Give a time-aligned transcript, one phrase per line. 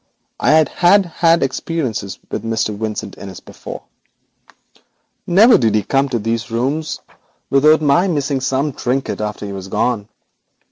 [0.39, 0.67] I had
[1.05, 2.75] had experiences with Mr.
[2.75, 3.83] Vincent Innis before.
[5.27, 9.45] Never did he enter these rooms of mine without my missing some little trinket after
[9.45, 10.09] he was gone.